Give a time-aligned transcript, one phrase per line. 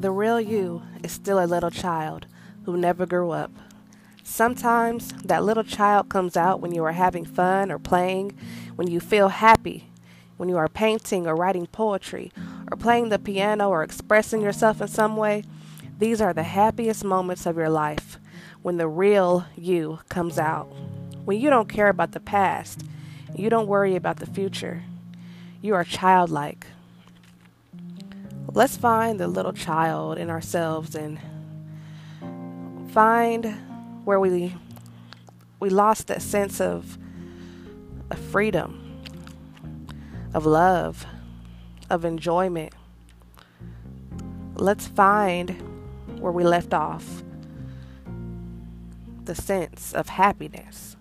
[0.00, 2.24] The real you is still a little child
[2.64, 3.50] who never grew up.
[4.24, 8.32] Sometimes that little child comes out when you are having fun or playing,
[8.76, 9.90] when you feel happy,
[10.38, 12.32] when you are painting or writing poetry,
[12.70, 15.44] or playing the piano or expressing yourself in some way.
[15.98, 18.18] These are the happiest moments of your life
[18.62, 20.72] when the real you comes out.
[21.26, 22.84] When you don't care about the past,
[23.36, 24.82] you don't worry about the future.
[25.60, 26.68] You are childlike.
[28.52, 31.20] Let's find the little child in ourselves and
[32.90, 33.46] find
[34.04, 34.54] where we
[35.60, 36.98] we lost that sense of,
[38.10, 39.02] of freedom,
[40.34, 41.06] of love,
[41.90, 42.72] of enjoyment.
[44.56, 45.50] Let's find
[46.18, 47.22] where we left off
[49.26, 50.96] the sense of happiness.